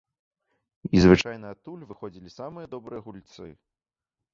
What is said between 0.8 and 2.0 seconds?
І звычайна адтуль